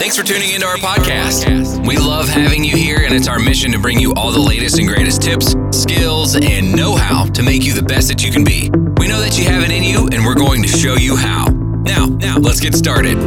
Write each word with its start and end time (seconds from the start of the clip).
Thanks 0.00 0.16
for 0.16 0.22
tuning 0.22 0.48
into 0.54 0.66
our 0.66 0.78
podcast. 0.78 1.86
We 1.86 1.98
love 1.98 2.26
having 2.26 2.64
you 2.64 2.74
here, 2.74 3.00
and 3.04 3.12
it's 3.12 3.28
our 3.28 3.38
mission 3.38 3.70
to 3.72 3.78
bring 3.78 4.00
you 4.00 4.14
all 4.14 4.32
the 4.32 4.40
latest 4.40 4.78
and 4.78 4.88
greatest 4.88 5.20
tips, 5.20 5.54
skills, 5.72 6.36
and 6.36 6.74
know 6.74 6.96
how 6.96 7.26
to 7.26 7.42
make 7.42 7.64
you 7.64 7.74
the 7.74 7.82
best 7.82 8.08
that 8.08 8.24
you 8.24 8.32
can 8.32 8.42
be. 8.42 8.70
We 8.96 9.08
know 9.08 9.20
that 9.20 9.36
you 9.38 9.44
have 9.44 9.62
it 9.62 9.70
in 9.70 9.82
you, 9.82 10.08
and 10.10 10.24
we're 10.24 10.36
going 10.36 10.62
to 10.62 10.68
show 10.68 10.94
you 10.94 11.16
how. 11.16 11.48
Now, 11.84 12.06
now, 12.06 12.38
let's 12.38 12.60
get 12.60 12.74
started. 12.74 13.18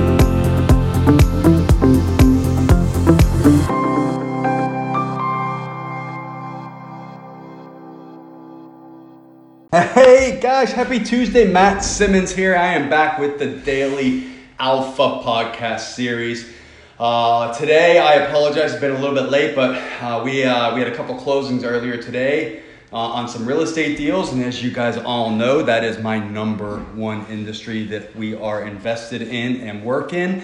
Hey 9.72 10.40
guys, 10.42 10.72
happy 10.72 11.04
Tuesday. 11.04 11.52
Matt 11.52 11.84
Simmons 11.84 12.34
here. 12.34 12.56
I 12.56 12.74
am 12.74 12.90
back 12.90 13.20
with 13.20 13.38
the 13.38 13.46
Daily 13.46 14.28
Alpha 14.58 15.22
podcast 15.24 15.94
series. 15.94 16.52
Uh, 17.00 17.52
today, 17.56 17.98
I 17.98 18.26
apologize, 18.26 18.72
it's 18.72 18.80
been 18.80 18.92
a 18.92 19.00
little 19.00 19.16
bit 19.16 19.32
late, 19.32 19.56
but 19.56 19.72
uh, 20.00 20.22
we, 20.24 20.44
uh, 20.44 20.76
we 20.76 20.80
had 20.80 20.94
a 20.94 20.96
couple 20.96 21.16
closings 21.16 21.64
earlier 21.66 21.98
today 21.98 22.62
uh, 22.92 22.98
on 22.98 23.28
some 23.28 23.48
real 23.48 23.62
estate 23.62 23.98
deals. 23.98 24.32
And 24.32 24.44
as 24.44 24.62
you 24.62 24.70
guys 24.70 24.98
all 24.98 25.32
know, 25.32 25.64
that 25.64 25.84
is 25.84 25.98
my 25.98 26.20
number 26.20 26.82
one 26.94 27.26
industry 27.32 27.84
that 27.88 28.16
we 28.16 28.36
are 28.36 28.68
invested 28.68 29.24
in 29.24 29.62
and 29.62 29.84
work 29.84 30.14
in. 30.14 30.44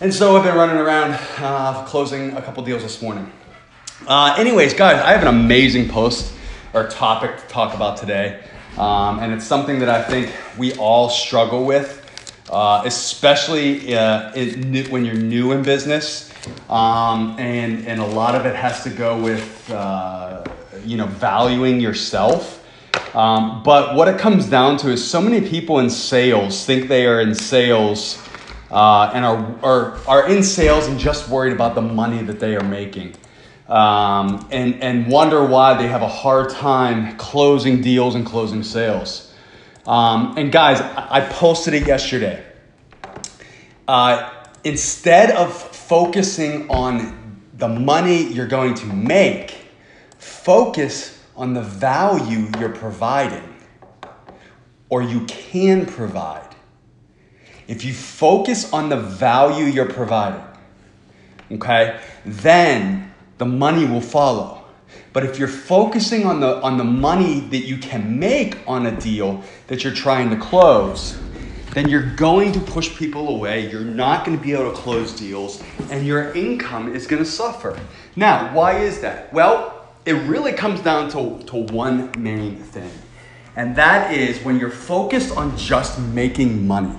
And 0.00 0.12
so 0.12 0.36
I've 0.36 0.42
been 0.42 0.56
running 0.56 0.76
around 0.76 1.20
uh, 1.38 1.84
closing 1.86 2.32
a 2.32 2.42
couple 2.42 2.64
deals 2.64 2.82
this 2.82 3.00
morning. 3.00 3.30
Uh, 4.08 4.34
anyways, 4.36 4.74
guys, 4.74 5.00
I 5.00 5.12
have 5.12 5.22
an 5.22 5.28
amazing 5.28 5.88
post 5.88 6.34
or 6.74 6.88
topic 6.88 7.36
to 7.36 7.46
talk 7.46 7.76
about 7.76 7.96
today. 7.96 8.42
Um, 8.76 9.20
and 9.20 9.32
it's 9.32 9.46
something 9.46 9.78
that 9.78 9.88
I 9.88 10.02
think 10.02 10.34
we 10.58 10.74
all 10.74 11.08
struggle 11.10 11.64
with, 11.64 12.05
uh, 12.50 12.82
especially 12.84 13.94
uh, 13.94 14.32
when 14.88 15.04
you're 15.04 15.14
new 15.14 15.52
in 15.52 15.62
business. 15.62 16.32
Um, 16.68 17.36
and, 17.38 17.86
and 17.86 18.00
a 18.00 18.06
lot 18.06 18.34
of 18.34 18.46
it 18.46 18.54
has 18.54 18.84
to 18.84 18.90
go 18.90 19.20
with, 19.20 19.70
uh, 19.70 20.44
you 20.84 20.96
know, 20.96 21.06
valuing 21.06 21.80
yourself. 21.80 22.64
Um, 23.14 23.62
but 23.62 23.96
what 23.96 24.08
it 24.08 24.18
comes 24.18 24.48
down 24.48 24.76
to 24.78 24.90
is 24.90 25.04
so 25.04 25.20
many 25.20 25.46
people 25.46 25.78
in 25.80 25.90
sales 25.90 26.64
think 26.64 26.88
they 26.88 27.06
are 27.06 27.20
in 27.20 27.34
sales 27.34 28.22
uh, 28.70 29.10
and 29.14 29.24
are, 29.24 29.56
are, 29.62 29.98
are 30.06 30.28
in 30.28 30.42
sales 30.42 30.86
and 30.86 30.98
just 30.98 31.28
worried 31.28 31.52
about 31.52 31.74
the 31.74 31.82
money 31.82 32.22
that 32.22 32.38
they 32.38 32.56
are 32.56 32.64
making 32.64 33.16
um, 33.68 34.46
and, 34.50 34.82
and 34.82 35.06
wonder 35.08 35.44
why 35.44 35.74
they 35.74 35.88
have 35.88 36.02
a 36.02 36.08
hard 36.08 36.50
time 36.50 37.16
closing 37.16 37.80
deals 37.80 38.14
and 38.14 38.24
closing 38.24 38.62
sales. 38.62 39.25
Um, 39.86 40.36
and 40.36 40.50
guys, 40.50 40.80
I 40.80 41.20
posted 41.30 41.74
it 41.74 41.86
yesterday. 41.86 42.44
Uh, 43.86 44.32
instead 44.64 45.30
of 45.30 45.52
focusing 45.52 46.68
on 46.68 47.40
the 47.54 47.68
money 47.68 48.24
you're 48.24 48.48
going 48.48 48.74
to 48.74 48.86
make, 48.86 49.56
focus 50.18 51.22
on 51.36 51.54
the 51.54 51.62
value 51.62 52.50
you're 52.58 52.72
providing 52.72 53.54
or 54.88 55.02
you 55.02 55.24
can 55.26 55.86
provide. 55.86 56.54
If 57.68 57.84
you 57.84 57.92
focus 57.92 58.72
on 58.72 58.88
the 58.88 58.96
value 58.96 59.66
you're 59.66 59.90
providing, 59.90 60.44
okay, 61.52 62.00
then 62.24 63.12
the 63.38 63.46
money 63.46 63.84
will 63.84 64.00
follow. 64.00 64.64
But 65.12 65.24
if 65.24 65.38
you're 65.38 65.48
focusing 65.48 66.26
on 66.26 66.40
the, 66.40 66.60
on 66.62 66.76
the 66.76 66.84
money 66.84 67.40
that 67.40 67.64
you 67.64 67.78
can 67.78 68.18
make 68.18 68.58
on 68.66 68.86
a 68.86 69.00
deal 69.00 69.42
that 69.68 69.82
you're 69.82 69.94
trying 69.94 70.30
to 70.30 70.36
close, 70.36 71.18
then 71.76 71.90
you're 71.90 72.14
going 72.16 72.52
to 72.52 72.60
push 72.60 72.96
people 72.96 73.28
away. 73.28 73.70
You're 73.70 73.82
not 73.82 74.24
going 74.24 74.38
to 74.38 74.42
be 74.42 74.52
able 74.52 74.70
to 74.70 74.76
close 74.76 75.12
deals, 75.12 75.62
and 75.90 76.06
your 76.06 76.32
income 76.32 76.94
is 76.94 77.06
going 77.06 77.22
to 77.22 77.28
suffer. 77.28 77.78
Now, 78.16 78.54
why 78.54 78.78
is 78.78 79.00
that? 79.00 79.30
Well, 79.30 79.86
it 80.06 80.12
really 80.12 80.52
comes 80.52 80.80
down 80.80 81.10
to, 81.10 81.44
to 81.48 81.56
one 81.56 82.10
main 82.16 82.56
thing, 82.56 82.90
and 83.56 83.76
that 83.76 84.14
is 84.14 84.42
when 84.42 84.58
you're 84.58 84.70
focused 84.70 85.36
on 85.36 85.54
just 85.58 86.00
making 86.00 86.66
money, 86.66 86.98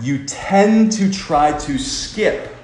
you 0.00 0.24
tend 0.24 0.92
to 0.92 1.12
try 1.12 1.58
to 1.58 1.78
skip 1.78 2.54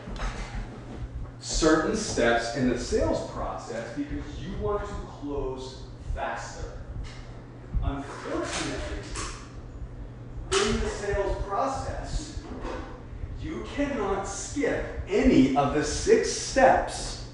certain 1.48 1.96
steps 1.96 2.56
in 2.56 2.68
the 2.68 2.78
sales 2.78 3.30
process 3.30 3.88
because 3.96 4.22
you 4.38 4.54
want 4.60 4.82
to 4.82 4.94
close 5.20 5.82
faster. 6.14 6.72
Unfortunately, 7.82 8.98
in 10.52 10.80
the 10.80 10.88
sales 10.88 11.42
process, 11.44 12.42
you 13.40 13.64
cannot 13.74 14.24
skip 14.24 14.84
any 15.08 15.56
of 15.56 15.72
the 15.72 15.82
six 15.82 16.30
steps 16.30 17.28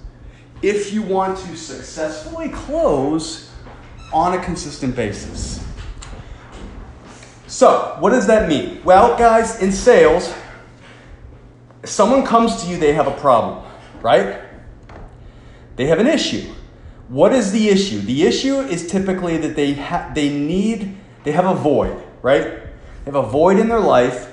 if 0.62 0.92
you 0.92 1.02
want 1.02 1.36
to 1.36 1.56
successfully 1.56 2.50
close 2.50 3.50
on 4.12 4.38
a 4.38 4.42
consistent 4.44 4.94
basis. 4.94 5.62
So, 7.48 7.96
what 7.98 8.10
does 8.10 8.28
that 8.28 8.48
mean? 8.48 8.80
Well, 8.84 9.18
guys, 9.18 9.60
in 9.60 9.72
sales, 9.72 10.32
someone 11.82 12.24
comes 12.24 12.62
to 12.62 12.70
you, 12.70 12.78
they 12.78 12.92
have 12.92 13.08
a 13.08 13.16
problem 13.18 13.64
right? 14.04 14.38
They 15.76 15.86
have 15.86 15.98
an 15.98 16.06
issue. 16.06 16.52
What 17.08 17.32
is 17.32 17.52
the 17.52 17.70
issue? 17.70 18.00
The 18.00 18.24
issue 18.24 18.58
is 18.60 18.86
typically 18.86 19.38
that 19.38 19.56
they 19.56 19.72
ha- 19.72 20.12
they 20.14 20.28
need 20.28 20.96
they 21.24 21.32
have 21.32 21.46
a 21.46 21.54
void, 21.54 22.00
right? 22.20 22.44
They 22.44 23.10
have 23.10 23.16
a 23.16 23.22
void 23.22 23.58
in 23.58 23.68
their 23.68 23.80
life 23.80 24.30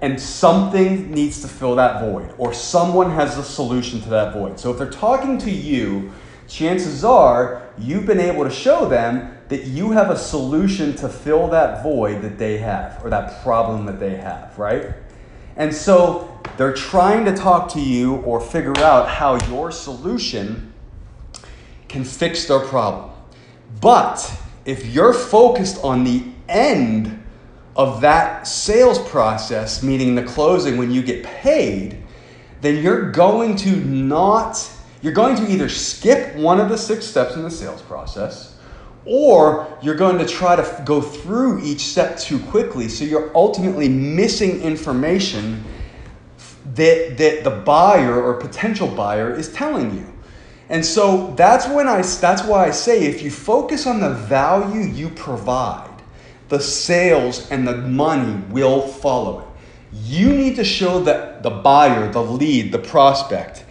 and 0.00 0.20
something 0.20 1.10
needs 1.10 1.42
to 1.42 1.48
fill 1.48 1.74
that 1.74 2.00
void 2.00 2.32
or 2.38 2.54
someone 2.54 3.10
has 3.10 3.36
a 3.36 3.42
solution 3.42 4.00
to 4.02 4.08
that 4.10 4.32
void. 4.32 4.60
So 4.60 4.70
if 4.70 4.78
they're 4.78 4.88
talking 4.88 5.38
to 5.38 5.50
you, 5.50 6.12
chances 6.46 7.04
are 7.04 7.68
you've 7.78 8.06
been 8.06 8.20
able 8.20 8.44
to 8.44 8.50
show 8.50 8.88
them 8.88 9.36
that 9.48 9.64
you 9.64 9.90
have 9.90 10.10
a 10.10 10.16
solution 10.16 10.94
to 10.96 11.08
fill 11.08 11.48
that 11.48 11.82
void 11.82 12.22
that 12.22 12.38
they 12.38 12.58
have 12.58 13.04
or 13.04 13.10
that 13.10 13.42
problem 13.42 13.86
that 13.86 13.98
they 13.98 14.16
have, 14.16 14.56
right? 14.56 14.94
And 15.58 15.74
so 15.74 16.40
they're 16.56 16.72
trying 16.72 17.24
to 17.26 17.34
talk 17.34 17.70
to 17.72 17.80
you 17.80 18.16
or 18.18 18.40
figure 18.40 18.78
out 18.78 19.08
how 19.08 19.36
your 19.48 19.70
solution 19.70 20.72
can 21.88 22.04
fix 22.04 22.46
their 22.46 22.60
problem. 22.60 23.10
But 23.80 24.32
if 24.64 24.86
you're 24.86 25.12
focused 25.12 25.82
on 25.82 26.04
the 26.04 26.24
end 26.48 27.22
of 27.76 28.00
that 28.00 28.46
sales 28.46 28.98
process, 29.08 29.82
meaning 29.82 30.14
the 30.14 30.22
closing 30.22 30.78
when 30.78 30.90
you 30.90 31.02
get 31.02 31.24
paid, 31.24 32.02
then 32.60 32.82
you're 32.82 33.10
going 33.10 33.56
to 33.56 33.76
not, 33.84 34.70
you're 35.02 35.12
going 35.12 35.36
to 35.36 35.50
either 35.50 35.68
skip 35.68 36.36
one 36.36 36.60
of 36.60 36.68
the 36.68 36.78
six 36.78 37.04
steps 37.04 37.34
in 37.34 37.42
the 37.42 37.50
sales 37.50 37.82
process 37.82 38.57
or 39.08 39.66
you're 39.82 39.94
going 39.94 40.18
to 40.18 40.26
try 40.26 40.54
to 40.54 40.82
go 40.84 41.00
through 41.00 41.62
each 41.64 41.80
step 41.80 42.18
too 42.18 42.38
quickly. 42.38 42.88
So 42.88 43.04
you're 43.04 43.34
ultimately 43.34 43.88
missing 43.88 44.60
information 44.60 45.64
that, 46.74 47.16
that 47.16 47.44
the 47.44 47.50
buyer 47.50 48.22
or 48.22 48.34
potential 48.34 48.86
buyer 48.86 49.34
is 49.34 49.52
telling 49.52 49.96
you. 49.96 50.06
And 50.68 50.84
so 50.84 51.32
that's 51.34 51.66
when 51.66 51.88
I 51.88 52.02
that's 52.02 52.44
why 52.44 52.66
I 52.66 52.70
say 52.72 53.06
if 53.06 53.22
you 53.22 53.30
focus 53.30 53.86
on 53.86 54.00
the 54.00 54.10
value 54.10 54.82
you 54.82 55.08
provide, 55.08 56.02
the 56.50 56.60
sales 56.60 57.50
and 57.50 57.66
the 57.66 57.76
money 57.76 58.42
will 58.50 58.86
follow 58.86 59.40
it. 59.40 59.46
You 59.92 60.28
need 60.28 60.56
to 60.56 60.64
show 60.64 61.00
that 61.04 61.42
the 61.42 61.50
buyer, 61.50 62.12
the 62.12 62.22
lead, 62.22 62.72
the 62.72 62.78
prospect 62.78 63.64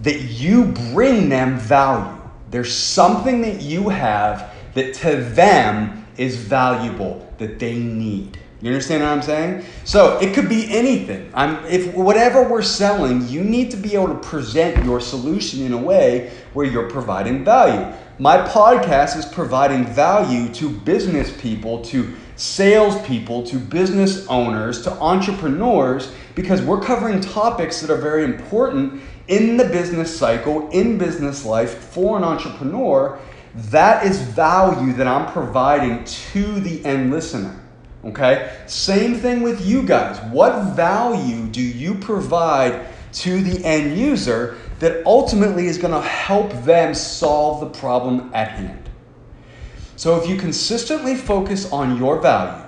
that 0.00 0.20
you 0.22 0.64
bring 0.92 1.28
them 1.28 1.58
value. 1.58 2.18
There's 2.50 2.74
something 2.74 3.42
that 3.42 3.60
you 3.60 3.90
have 3.90 4.51
that 4.74 4.94
to 4.94 5.16
them 5.16 6.06
is 6.16 6.36
valuable 6.36 7.32
that 7.38 7.58
they 7.58 7.78
need. 7.78 8.38
You 8.60 8.68
understand 8.70 9.02
what 9.02 9.10
I'm 9.10 9.22
saying? 9.22 9.64
So 9.84 10.20
it 10.20 10.34
could 10.34 10.48
be 10.48 10.72
anything. 10.72 11.30
I'm, 11.34 11.64
if 11.64 11.92
whatever 11.94 12.48
we're 12.48 12.62
selling, 12.62 13.26
you 13.26 13.42
need 13.42 13.72
to 13.72 13.76
be 13.76 13.94
able 13.94 14.08
to 14.08 14.20
present 14.20 14.84
your 14.84 15.00
solution 15.00 15.62
in 15.66 15.72
a 15.72 15.78
way 15.78 16.30
where 16.52 16.64
you're 16.64 16.88
providing 16.88 17.44
value. 17.44 17.92
My 18.20 18.36
podcast 18.46 19.16
is 19.16 19.26
providing 19.26 19.84
value 19.84 20.52
to 20.54 20.70
business 20.70 21.36
people, 21.40 21.82
to 21.86 22.14
salespeople, 22.36 23.42
to 23.46 23.56
business 23.58 24.28
owners, 24.28 24.82
to 24.82 24.92
entrepreneurs, 24.92 26.12
because 26.36 26.62
we're 26.62 26.80
covering 26.80 27.20
topics 27.20 27.80
that 27.80 27.90
are 27.90 28.00
very 28.00 28.22
important 28.22 29.02
in 29.26 29.56
the 29.56 29.64
business 29.64 30.16
cycle, 30.16 30.68
in 30.70 30.98
business 30.98 31.44
life 31.44 31.78
for 31.78 32.16
an 32.16 32.22
entrepreneur. 32.22 33.18
That 33.54 34.06
is 34.06 34.20
value 34.20 34.92
that 34.94 35.06
I'm 35.06 35.30
providing 35.32 36.04
to 36.04 36.60
the 36.60 36.84
end 36.84 37.10
listener. 37.10 37.60
Okay? 38.04 38.56
Same 38.66 39.16
thing 39.16 39.42
with 39.42 39.64
you 39.64 39.82
guys. 39.82 40.18
What 40.32 40.74
value 40.74 41.46
do 41.46 41.62
you 41.62 41.94
provide 41.94 42.86
to 43.12 43.42
the 43.42 43.64
end 43.64 43.98
user 43.98 44.58
that 44.78 45.06
ultimately 45.06 45.66
is 45.66 45.78
going 45.78 45.92
to 45.92 46.00
help 46.00 46.50
them 46.64 46.94
solve 46.94 47.60
the 47.60 47.78
problem 47.78 48.30
at 48.34 48.48
hand? 48.48 48.88
So 49.96 50.20
if 50.20 50.28
you 50.28 50.36
consistently 50.36 51.14
focus 51.14 51.70
on 51.70 51.96
your 51.96 52.20
value 52.20 52.64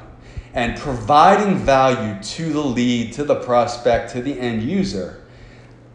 and 0.52 0.78
providing 0.78 1.56
value 1.56 2.22
to 2.22 2.52
the 2.52 2.60
lead, 2.60 3.12
to 3.14 3.24
the 3.24 3.34
prospect, 3.34 4.12
to 4.12 4.22
the 4.22 4.38
end 4.38 4.62
user, 4.62 5.24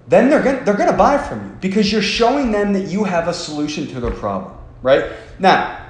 then 0.10 0.30
they're 0.30 0.44
gonna, 0.44 0.64
they're 0.66 0.76
gonna 0.76 0.98
buy 0.98 1.18
from 1.18 1.46
you 1.46 1.56
because 1.62 1.92
you're 1.92 2.02
showing 2.02 2.52
them 2.52 2.74
that 2.74 2.90
you 2.90 3.04
have 3.04 3.28
a 3.28 3.34
solution 3.34 3.88
to 3.88 4.00
their 4.00 4.12
problem, 4.12 4.54
right? 4.82 5.12
Now, 5.40 5.86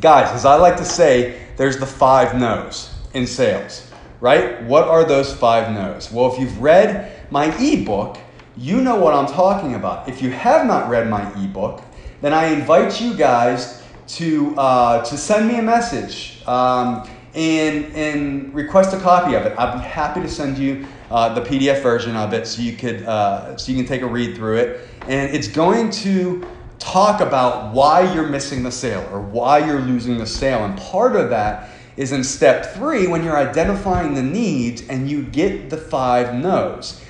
guys, 0.00 0.30
as 0.30 0.44
I 0.44 0.56
like 0.56 0.76
to 0.78 0.84
say, 0.84 1.40
there's 1.56 1.78
the 1.78 1.86
five 1.86 2.38
no's 2.38 2.94
in 3.14 3.26
sales, 3.26 3.90
right? 4.20 4.62
What 4.64 4.88
are 4.88 5.04
those 5.04 5.32
five 5.32 5.72
no's? 5.72 6.10
Well, 6.10 6.32
if 6.32 6.38
you've 6.38 6.60
read 6.60 7.30
my 7.30 7.54
ebook, 7.58 8.18
you 8.56 8.80
know 8.80 8.96
what 8.96 9.14
I'm 9.14 9.26
talking 9.26 9.74
about. 9.74 10.08
If 10.08 10.22
you 10.22 10.30
have 10.30 10.66
not 10.66 10.88
read 10.88 11.08
my 11.08 11.28
ebook, 11.42 11.82
then 12.20 12.32
I 12.32 12.46
invite 12.46 13.00
you 13.00 13.14
guys 13.14 13.82
to, 14.06 14.54
uh, 14.56 15.04
to 15.04 15.16
send 15.16 15.48
me 15.48 15.58
a 15.58 15.62
message 15.62 16.42
um, 16.46 17.08
and, 17.34 17.86
and 17.94 18.54
request 18.54 18.94
a 18.94 19.00
copy 19.00 19.34
of 19.34 19.44
it. 19.44 19.58
I'd 19.58 19.78
be 19.78 19.84
happy 19.84 20.20
to 20.20 20.28
send 20.28 20.56
you 20.56 20.86
uh, 21.10 21.34
the 21.34 21.40
PDF 21.40 21.82
version 21.82 22.16
of 22.16 22.32
it 22.32 22.46
so 22.46 22.62
you, 22.62 22.76
could, 22.76 23.02
uh, 23.02 23.56
so 23.56 23.72
you 23.72 23.78
can 23.78 23.86
take 23.86 24.02
a 24.02 24.06
read 24.06 24.36
through 24.36 24.56
it. 24.58 24.88
And 25.08 25.34
it's 25.34 25.48
going 25.48 25.90
to 25.90 26.46
talk 26.78 27.20
about 27.20 27.72
why 27.72 28.12
you're 28.12 28.28
missing 28.28 28.62
the 28.62 28.72
sale 28.72 29.08
or 29.12 29.20
why 29.20 29.58
you're 29.58 29.80
losing 29.80 30.18
the 30.18 30.26
sale. 30.26 30.64
And 30.64 30.78
part 30.78 31.16
of 31.16 31.30
that 31.30 31.70
is 31.96 32.12
in 32.12 32.24
step 32.24 32.74
three 32.74 33.06
when 33.06 33.24
you're 33.24 33.36
identifying 33.36 34.14
the 34.14 34.22
needs 34.22 34.86
and 34.88 35.08
you 35.08 35.22
get 35.22 35.70
the 35.70 35.76
five 35.76 36.34
no's. 36.34 37.00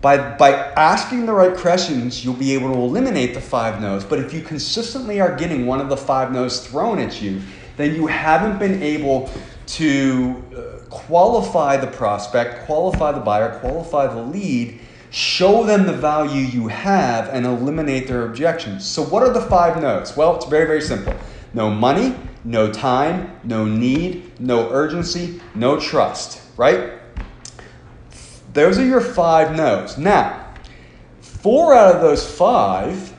By, 0.00 0.36
by 0.36 0.50
asking 0.50 1.26
the 1.26 1.32
right 1.32 1.56
questions, 1.56 2.24
you'll 2.24 2.34
be 2.34 2.54
able 2.54 2.72
to 2.72 2.78
eliminate 2.78 3.34
the 3.34 3.40
five 3.40 3.80
no's. 3.80 4.04
But 4.04 4.18
if 4.18 4.34
you 4.34 4.40
consistently 4.40 5.20
are 5.20 5.36
getting 5.36 5.64
one 5.64 5.80
of 5.80 5.88
the 5.88 5.96
five 5.96 6.32
no's 6.32 6.66
thrown 6.66 6.98
at 6.98 7.22
you, 7.22 7.40
then 7.76 7.94
you 7.94 8.08
haven't 8.08 8.58
been 8.58 8.82
able 8.82 9.30
to 9.66 10.42
uh, 10.56 10.84
qualify 10.90 11.76
the 11.76 11.86
prospect, 11.86 12.66
qualify 12.66 13.12
the 13.12 13.20
buyer, 13.20 13.58
qualify 13.60 14.12
the 14.12 14.20
lead, 14.20 14.80
show 15.12 15.62
them 15.62 15.86
the 15.86 15.92
value 15.92 16.40
you 16.40 16.68
have, 16.68 17.28
and 17.28 17.46
eliminate 17.46 18.08
their 18.08 18.26
objections. 18.26 18.84
So, 18.84 19.02
what 19.02 19.22
are 19.22 19.32
the 19.32 19.42
five 19.42 19.80
no's? 19.80 20.16
Well, 20.16 20.34
it's 20.34 20.46
very, 20.46 20.66
very 20.66 20.80
simple 20.80 21.14
no 21.54 21.70
money, 21.70 22.16
no 22.44 22.72
time, 22.72 23.38
no 23.44 23.66
need, 23.66 24.40
no 24.40 24.70
urgency, 24.70 25.40
no 25.54 25.78
trust, 25.78 26.40
right? 26.56 26.94
Those 28.54 28.78
are 28.78 28.84
your 28.84 29.02
five 29.02 29.54
no's. 29.54 29.98
Now, 29.98 30.54
four 31.20 31.74
out 31.74 31.94
of 31.94 32.02
those 32.02 32.28
five 32.28 33.14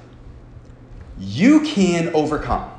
you 1.20 1.62
can 1.62 2.14
overcome. 2.16 2.73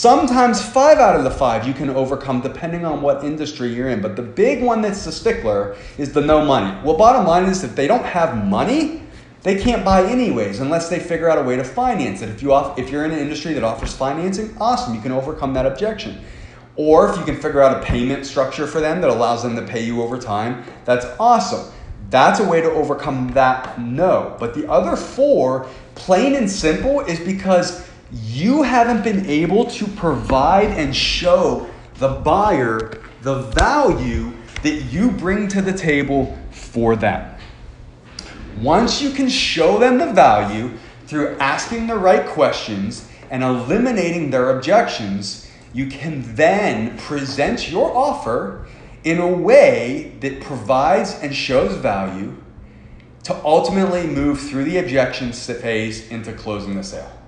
Sometimes 0.00 0.64
five 0.64 0.96
out 0.96 1.14
of 1.14 1.24
the 1.24 1.30
five 1.30 1.68
you 1.68 1.74
can 1.74 1.90
overcome 1.90 2.40
depending 2.40 2.86
on 2.86 3.02
what 3.02 3.22
industry 3.22 3.68
you're 3.74 3.90
in. 3.90 4.00
But 4.00 4.16
the 4.16 4.22
big 4.22 4.62
one 4.62 4.80
that's 4.80 5.04
the 5.04 5.12
stickler 5.12 5.76
is 5.98 6.14
the 6.14 6.22
no 6.22 6.42
money. 6.42 6.74
Well, 6.82 6.96
bottom 6.96 7.26
line 7.26 7.44
is 7.44 7.62
if 7.64 7.76
they 7.76 7.86
don't 7.86 8.06
have 8.06 8.46
money, 8.46 9.02
they 9.42 9.60
can't 9.60 9.84
buy 9.84 10.04
anyways 10.04 10.60
unless 10.60 10.88
they 10.88 10.98
figure 11.00 11.28
out 11.28 11.36
a 11.36 11.42
way 11.42 11.56
to 11.56 11.64
finance 11.64 12.22
it. 12.22 12.30
If, 12.30 12.40
you 12.42 12.54
off, 12.54 12.78
if 12.78 12.88
you're 12.88 13.04
in 13.04 13.10
an 13.10 13.18
industry 13.18 13.52
that 13.52 13.62
offers 13.62 13.92
financing, 13.92 14.56
awesome, 14.58 14.94
you 14.94 15.02
can 15.02 15.12
overcome 15.12 15.52
that 15.52 15.66
objection. 15.66 16.18
Or 16.76 17.10
if 17.10 17.18
you 17.18 17.24
can 17.26 17.36
figure 17.36 17.60
out 17.60 17.82
a 17.82 17.84
payment 17.84 18.24
structure 18.24 18.66
for 18.66 18.80
them 18.80 19.02
that 19.02 19.10
allows 19.10 19.42
them 19.42 19.54
to 19.56 19.62
pay 19.66 19.84
you 19.84 20.00
over 20.00 20.16
time, 20.16 20.64
that's 20.86 21.04
awesome. 21.20 21.70
That's 22.08 22.40
a 22.40 22.48
way 22.48 22.62
to 22.62 22.70
overcome 22.70 23.32
that 23.32 23.78
no. 23.78 24.34
But 24.40 24.54
the 24.54 24.66
other 24.66 24.96
four, 24.96 25.68
plain 25.94 26.36
and 26.36 26.50
simple, 26.50 27.00
is 27.00 27.20
because 27.20 27.89
you 28.12 28.62
haven't 28.62 29.04
been 29.04 29.26
able 29.26 29.64
to 29.66 29.86
provide 29.86 30.68
and 30.68 30.94
show 30.94 31.68
the 31.94 32.08
buyer 32.08 33.00
the 33.22 33.42
value 33.42 34.32
that 34.62 34.84
you 34.90 35.10
bring 35.10 35.48
to 35.48 35.62
the 35.62 35.72
table 35.72 36.38
for 36.50 36.96
them. 36.96 37.36
Once 38.60 39.00
you 39.00 39.10
can 39.10 39.28
show 39.28 39.78
them 39.78 39.98
the 39.98 40.12
value 40.12 40.70
through 41.06 41.36
asking 41.38 41.86
the 41.86 41.96
right 41.96 42.26
questions 42.26 43.08
and 43.30 43.42
eliminating 43.42 44.30
their 44.30 44.56
objections, 44.56 45.50
you 45.72 45.86
can 45.86 46.34
then 46.34 46.96
present 46.98 47.70
your 47.70 47.94
offer 47.96 48.66
in 49.04 49.18
a 49.18 49.26
way 49.26 50.16
that 50.20 50.40
provides 50.40 51.18
and 51.22 51.34
shows 51.34 51.76
value 51.76 52.36
to 53.22 53.34
ultimately 53.44 54.06
move 54.06 54.40
through 54.40 54.64
the 54.64 54.78
objections 54.78 55.46
phase 55.46 56.08
into 56.08 56.32
closing 56.32 56.74
the 56.74 56.82
sale. 56.82 57.19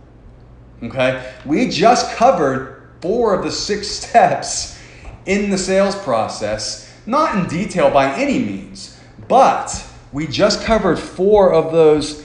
Okay? 0.83 1.33
We 1.45 1.69
just 1.69 2.15
covered 2.17 2.91
four 3.01 3.35
of 3.35 3.45
the 3.45 3.53
six 3.53 3.89
steps 3.99 4.79
in 5.27 5.51
the 5.51 5.59
sales 5.59 5.95
process, 5.97 6.93
not 7.07 7.37
in 7.37 7.49
detail 7.49 7.91
by 7.91 8.15
any 8.15 8.39
means, 8.39 8.99
but 9.29 9.87
we 10.13 10.27
just 10.27 10.65
covered 10.65 10.99
four 10.99 11.53
of 11.53 11.73
those 11.73 12.25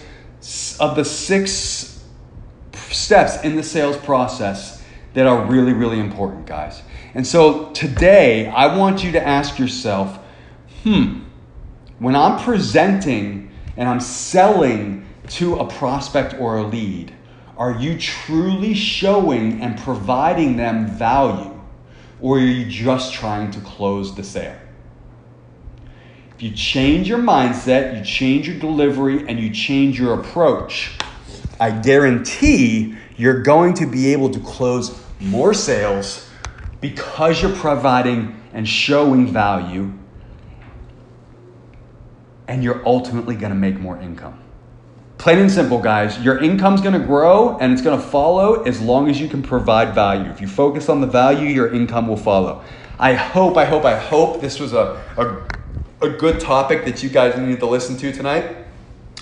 of 0.79 0.95
the 0.95 1.03
six 1.03 2.03
steps 2.73 3.43
in 3.43 3.55
the 3.55 3.63
sales 3.63 3.97
process 3.97 4.83
that 5.13 5.25
are 5.25 5.45
really 5.45 5.73
really 5.73 5.99
important, 5.99 6.45
guys. 6.45 6.81
And 7.13 7.25
so 7.25 7.71
today, 7.71 8.47
I 8.47 8.75
want 8.77 9.03
you 9.03 9.11
to 9.13 9.27
ask 9.27 9.57
yourself, 9.57 10.19
hmm, 10.83 11.21
when 11.99 12.15
I'm 12.15 12.39
presenting 12.43 13.51
and 13.75 13.89
I'm 13.89 13.99
selling 13.99 15.05
to 15.29 15.55
a 15.55 15.65
prospect 15.65 16.35
or 16.39 16.57
a 16.57 16.63
lead, 16.63 17.13
are 17.57 17.79
you 17.79 17.97
truly 17.97 18.73
showing 18.73 19.61
and 19.61 19.77
providing 19.79 20.57
them 20.57 20.87
value? 20.87 21.59
Or 22.21 22.37
are 22.37 22.41
you 22.41 22.65
just 22.65 23.13
trying 23.13 23.51
to 23.51 23.59
close 23.61 24.15
the 24.15 24.23
sale? 24.23 24.57
If 26.35 26.43
you 26.43 26.51
change 26.51 27.09
your 27.09 27.17
mindset, 27.17 27.97
you 27.97 28.05
change 28.05 28.47
your 28.47 28.59
delivery, 28.59 29.27
and 29.27 29.39
you 29.39 29.49
change 29.49 29.99
your 29.99 30.19
approach, 30.19 30.95
I 31.59 31.71
guarantee 31.71 32.95
you're 33.15 33.41
going 33.41 33.73
to 33.75 33.87
be 33.87 34.13
able 34.13 34.29
to 34.29 34.39
close 34.39 35.03
more 35.19 35.55
sales 35.55 36.29
because 36.79 37.41
you're 37.41 37.55
providing 37.55 38.39
and 38.53 38.67
showing 38.67 39.33
value, 39.33 39.91
and 42.47 42.63
you're 42.63 42.87
ultimately 42.87 43.35
going 43.35 43.51
to 43.51 43.57
make 43.57 43.79
more 43.79 43.99
income. 43.99 44.39
Plain 45.17 45.39
and 45.39 45.51
simple, 45.51 45.79
guys. 45.79 46.19
Your 46.19 46.37
income's 46.37 46.79
gonna 46.79 46.99
grow 46.99 47.57
and 47.57 47.73
it's 47.73 47.81
gonna 47.81 48.01
follow 48.01 48.61
as 48.63 48.79
long 48.79 49.09
as 49.09 49.19
you 49.19 49.27
can 49.27 49.41
provide 49.41 49.95
value. 49.95 50.29
If 50.29 50.39
you 50.39 50.47
focus 50.47 50.89
on 50.89 51.01
the 51.01 51.07
value, 51.07 51.49
your 51.49 51.73
income 51.73 52.07
will 52.07 52.17
follow. 52.17 52.63
I 52.99 53.13
hope, 53.13 53.57
I 53.57 53.65
hope, 53.65 53.83
I 53.83 53.97
hope 53.97 54.41
this 54.41 54.59
was 54.59 54.73
a, 54.73 55.01
a, 55.17 56.05
a 56.05 56.09
good 56.09 56.39
topic 56.39 56.85
that 56.85 57.01
you 57.01 57.09
guys 57.09 57.35
needed 57.35 57.59
to 57.59 57.65
listen 57.65 57.97
to 57.97 58.11
tonight 58.11 58.57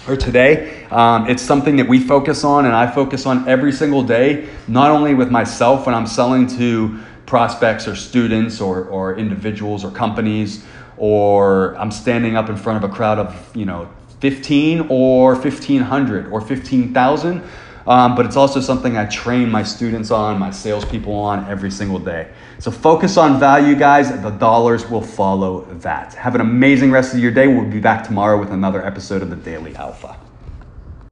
or 0.06 0.18
today. 0.18 0.84
Um, 0.92 1.30
it's 1.30 1.42
something 1.42 1.78
that 1.78 1.88
we 1.88 2.02
focus 2.02 2.44
on 2.44 2.66
and 2.66 2.75
I 2.75 2.92
focus 2.92 3.25
on 3.25 3.48
every 3.48 3.72
single 3.72 4.04
day, 4.04 4.50
not 4.68 4.92
only 4.92 5.14
with 5.14 5.32
myself 5.32 5.86
when 5.86 5.96
I'm 5.96 6.08
selling 6.08 6.48
to 6.58 7.00
prospects 7.25 7.88
or 7.88 7.96
students 7.96 8.60
or, 8.60 8.84
or 8.86 9.18
individuals 9.18 9.86
or 9.86 9.92
companies, 9.92 10.66
or 10.98 11.75
I'm 11.78 11.92
standing 11.92 12.36
up 12.36 12.50
in 12.50 12.58
front 12.58 12.84
of 12.84 12.90
a 12.90 12.94
crowd 12.94 13.18
of, 13.18 13.56
you 13.56 13.66
know, 13.66 13.90
15 14.19 14.88
or 14.89 15.34
1500 15.34 16.31
or 16.31 16.41
15,000. 16.41 17.43
Um, 17.88 18.15
but 18.15 18.25
it's 18.25 18.36
also 18.36 18.62
something 18.62 18.98
I 18.98 19.05
train 19.05 19.51
my 19.51 19.62
students 19.62 20.10
on, 20.10 20.39
my 20.39 20.50
salespeople 20.50 21.13
on 21.13 21.48
every 21.48 21.69
single 21.69 22.00
day. 22.00 22.31
So 22.57 22.72
focus 22.72 23.15
on 23.15 23.39
value, 23.39 23.75
guys. 23.75 24.10
The 24.10 24.31
dollars 24.31 24.89
will 24.89 25.01
follow 25.03 25.65
that. 25.81 26.15
Have 26.15 26.34
an 26.34 26.41
amazing 26.41 26.91
rest 26.91 27.13
of 27.13 27.19
your 27.19 27.31
day. 27.31 27.48
We'll 27.48 27.69
be 27.69 27.79
back 27.79 28.03
tomorrow 28.03 28.39
with 28.39 28.51
another 28.51 28.84
episode 28.84 29.22
of 29.22 29.29
the 29.29 29.36
Daily 29.36 29.75
Alpha. 29.75 30.17